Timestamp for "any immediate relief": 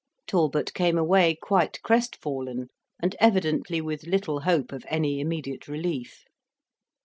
4.89-6.23